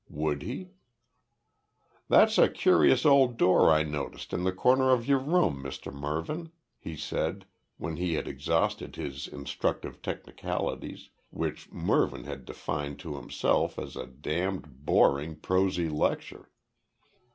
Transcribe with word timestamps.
Would 0.09 0.41
he? 0.41 0.71
"That's 2.09 2.39
a 2.39 2.49
curious 2.49 3.05
old 3.05 3.37
door 3.37 3.69
I 3.69 3.83
noticed 3.83 4.33
in 4.33 4.41
the 4.45 4.51
corner 4.51 4.89
of 4.89 5.05
your 5.05 5.19
room, 5.19 5.61
Mr 5.61 5.93
Mervyn," 5.93 6.51
he 6.79 6.95
said, 6.95 7.45
when 7.77 7.97
he 7.97 8.15
had 8.15 8.27
exhausted 8.27 8.95
his 8.95 9.27
instructive 9.27 10.01
technicalities, 10.01 11.11
which 11.29 11.71
Mervyn 11.71 12.23
had 12.23 12.45
defined 12.45 12.97
to 13.01 13.15
himself 13.17 13.77
as 13.77 13.95
a 13.95 14.07
damned 14.07 14.85
boring 14.87 15.35
prosy 15.35 15.87
lecture. 15.87 16.49